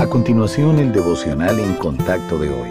A 0.00 0.08
continuación, 0.08 0.78
el 0.78 0.92
devocional 0.92 1.60
en 1.60 1.74
contacto 1.74 2.38
de 2.38 2.48
hoy. 2.48 2.70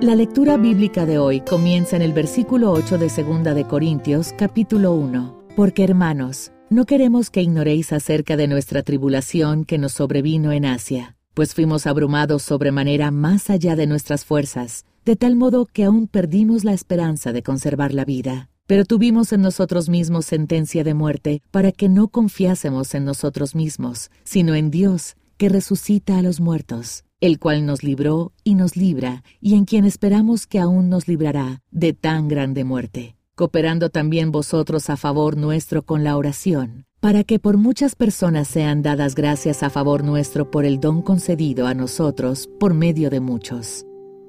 La 0.00 0.14
lectura 0.14 0.56
bíblica 0.56 1.04
de 1.04 1.18
hoy 1.18 1.42
comienza 1.42 1.96
en 1.96 2.00
el 2.00 2.14
versículo 2.14 2.72
8 2.72 2.96
de 2.96 3.08
2 3.08 3.54
de 3.54 3.64
Corintios, 3.64 4.32
capítulo 4.38 4.92
1. 4.92 5.48
Porque 5.54 5.84
hermanos, 5.84 6.52
no 6.70 6.86
queremos 6.86 7.28
que 7.28 7.42
ignoréis 7.42 7.92
acerca 7.92 8.38
de 8.38 8.48
nuestra 8.48 8.82
tribulación 8.82 9.66
que 9.66 9.76
nos 9.76 9.92
sobrevino 9.92 10.50
en 10.50 10.64
Asia, 10.64 11.18
pues 11.34 11.54
fuimos 11.54 11.86
abrumados 11.86 12.44
sobremanera 12.44 13.10
más 13.10 13.50
allá 13.50 13.76
de 13.76 13.86
nuestras 13.86 14.24
fuerzas, 14.24 14.86
de 15.04 15.14
tal 15.14 15.36
modo 15.36 15.66
que 15.66 15.84
aún 15.84 16.06
perdimos 16.06 16.64
la 16.64 16.72
esperanza 16.72 17.34
de 17.34 17.42
conservar 17.42 17.92
la 17.92 18.06
vida. 18.06 18.48
Pero 18.66 18.86
tuvimos 18.86 19.30
en 19.34 19.42
nosotros 19.42 19.90
mismos 19.90 20.24
sentencia 20.24 20.84
de 20.84 20.94
muerte 20.94 21.42
para 21.50 21.70
que 21.70 21.90
no 21.90 22.08
confiásemos 22.08 22.94
en 22.94 23.04
nosotros 23.04 23.54
mismos, 23.54 24.10
sino 24.24 24.54
en 24.54 24.70
Dios, 24.70 25.16
que 25.36 25.48
resucita 25.48 26.18
a 26.18 26.22
los 26.22 26.40
muertos, 26.40 27.04
el 27.20 27.38
cual 27.38 27.66
nos 27.66 27.82
libró 27.82 28.32
y 28.44 28.54
nos 28.54 28.76
libra, 28.76 29.22
y 29.40 29.54
en 29.54 29.64
quien 29.64 29.84
esperamos 29.84 30.46
que 30.46 30.58
aún 30.58 30.88
nos 30.88 31.08
librará 31.08 31.62
de 31.70 31.92
tan 31.92 32.28
grande 32.28 32.64
muerte, 32.64 33.16
cooperando 33.34 33.90
también 33.90 34.32
vosotros 34.32 34.90
a 34.90 34.96
favor 34.96 35.36
nuestro 35.36 35.82
con 35.82 36.04
la 36.04 36.16
oración, 36.16 36.84
para 37.00 37.24
que 37.24 37.38
por 37.38 37.56
muchas 37.56 37.94
personas 37.94 38.48
sean 38.48 38.82
dadas 38.82 39.14
gracias 39.14 39.62
a 39.62 39.70
favor 39.70 40.04
nuestro 40.04 40.50
por 40.50 40.64
el 40.64 40.80
don 40.80 41.02
concedido 41.02 41.66
a 41.66 41.74
nosotros 41.74 42.48
por 42.58 42.74
medio 42.74 43.10
de 43.10 43.20
muchos. 43.20 43.86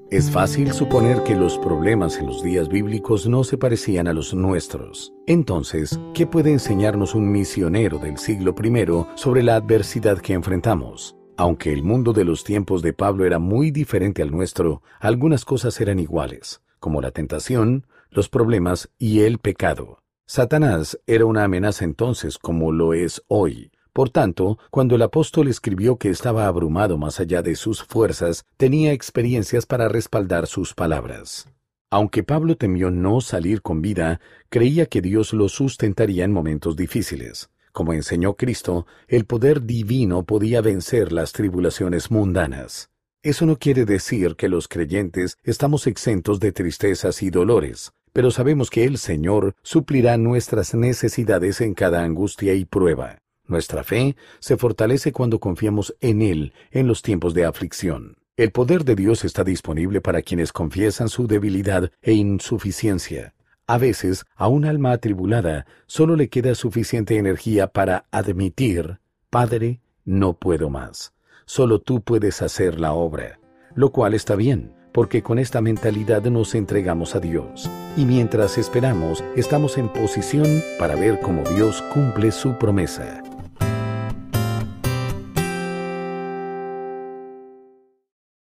Es 0.09 0.31
fácil 0.31 0.71
suponer 0.71 1.21
que 1.23 1.35
los 1.35 1.57
problemas 1.57 2.17
en 2.17 2.27
los 2.27 2.41
días 2.41 2.69
bíblicos 2.69 3.27
no 3.27 3.43
se 3.43 3.57
parecían 3.57 4.07
a 4.07 4.13
los 4.13 4.33
nuestros. 4.33 5.11
Entonces, 5.25 5.99
¿qué 6.13 6.25
puede 6.25 6.53
enseñarnos 6.53 7.13
un 7.13 7.29
misionero 7.29 7.99
del 7.99 8.17
siglo 8.17 8.55
I 8.57 9.05
sobre 9.15 9.43
la 9.43 9.57
adversidad 9.57 10.19
que 10.19 10.31
enfrentamos? 10.31 11.17
Aunque 11.35 11.73
el 11.73 11.83
mundo 11.83 12.13
de 12.13 12.23
los 12.23 12.45
tiempos 12.45 12.81
de 12.81 12.93
Pablo 12.93 13.25
era 13.25 13.37
muy 13.37 13.69
diferente 13.69 14.21
al 14.21 14.31
nuestro, 14.31 14.81
algunas 15.01 15.43
cosas 15.43 15.77
eran 15.81 15.99
iguales, 15.99 16.61
como 16.79 17.01
la 17.01 17.11
tentación, 17.11 17.85
los 18.09 18.29
problemas 18.29 18.89
y 18.97 19.23
el 19.23 19.39
pecado. 19.39 19.99
Satanás 20.25 20.97
era 21.05 21.25
una 21.25 21.43
amenaza 21.43 21.83
entonces 21.83 22.37
como 22.37 22.71
lo 22.71 22.93
es 22.93 23.23
hoy. 23.27 23.71
Por 23.97 24.11
tanto, 24.11 24.59
cuando 24.69 24.93
el 24.93 25.01
apóstol 25.01 25.47
escribió 25.47 25.97
que 25.97 26.11
estaba 26.11 26.45
abrumado 26.45 26.99
más 26.99 27.19
allá 27.19 27.41
de 27.41 27.55
sus 27.55 27.83
fuerzas, 27.83 28.45
tenía 28.55 28.91
experiencias 28.91 29.65
para 29.65 29.89
respaldar 29.89 30.45
sus 30.45 30.75
palabras. 30.75 31.47
Aunque 31.89 32.21
Pablo 32.21 32.57
temió 32.57 32.91
no 32.91 33.21
salir 33.21 33.63
con 33.63 33.81
vida, 33.81 34.21
creía 34.49 34.85
que 34.85 35.01
Dios 35.01 35.33
lo 35.33 35.49
sustentaría 35.49 36.25
en 36.25 36.31
momentos 36.31 36.75
difíciles. 36.75 37.49
Como 37.71 37.91
enseñó 37.91 38.35
Cristo, 38.35 38.85
el 39.07 39.25
poder 39.25 39.63
divino 39.63 40.25
podía 40.25 40.61
vencer 40.61 41.11
las 41.11 41.31
tribulaciones 41.31 42.11
mundanas. 42.11 42.91
Eso 43.23 43.47
no 43.47 43.57
quiere 43.57 43.83
decir 43.85 44.35
que 44.35 44.47
los 44.47 44.67
creyentes 44.67 45.39
estamos 45.43 45.87
exentos 45.87 46.39
de 46.39 46.51
tristezas 46.51 47.23
y 47.23 47.31
dolores, 47.31 47.93
pero 48.13 48.29
sabemos 48.29 48.69
que 48.69 48.83
el 48.83 48.99
Señor 48.99 49.55
suplirá 49.63 50.17
nuestras 50.17 50.75
necesidades 50.75 51.61
en 51.61 51.73
cada 51.73 52.03
angustia 52.03 52.53
y 52.53 52.63
prueba. 52.63 53.17
Nuestra 53.47 53.83
fe 53.83 54.15
se 54.39 54.57
fortalece 54.57 55.11
cuando 55.11 55.39
confiamos 55.39 55.95
en 56.01 56.21
Él 56.21 56.53
en 56.71 56.87
los 56.87 57.01
tiempos 57.01 57.33
de 57.33 57.45
aflicción. 57.45 58.17
El 58.35 58.51
poder 58.51 58.83
de 58.83 58.95
Dios 58.95 59.25
está 59.25 59.43
disponible 59.43 59.99
para 60.01 60.21
quienes 60.21 60.53
confiesan 60.53 61.09
su 61.09 61.27
debilidad 61.27 61.91
e 62.01 62.13
insuficiencia. 62.13 63.33
A 63.65 63.77
veces, 63.77 64.25
a 64.35 64.47
un 64.47 64.65
alma 64.65 64.91
atribulada 64.91 65.65
solo 65.87 66.15
le 66.15 66.29
queda 66.29 66.55
suficiente 66.55 67.17
energía 67.17 67.67
para 67.67 68.05
admitir, 68.11 68.99
Padre, 69.29 69.81
no 70.05 70.33
puedo 70.33 70.69
más. 70.69 71.13
Solo 71.45 71.79
tú 71.79 72.01
puedes 72.01 72.41
hacer 72.41 72.79
la 72.79 72.93
obra. 72.93 73.39
Lo 73.75 73.91
cual 73.91 74.13
está 74.13 74.35
bien, 74.35 74.73
porque 74.93 75.21
con 75.23 75.39
esta 75.39 75.61
mentalidad 75.61 76.23
nos 76.23 76.55
entregamos 76.55 77.15
a 77.15 77.19
Dios. 77.19 77.69
Y 77.95 78.05
mientras 78.05 78.57
esperamos, 78.57 79.23
estamos 79.35 79.77
en 79.77 79.89
posición 79.89 80.61
para 80.79 80.95
ver 80.95 81.19
cómo 81.19 81.43
Dios 81.43 81.81
cumple 81.93 82.31
su 82.31 82.57
promesa. 82.57 83.21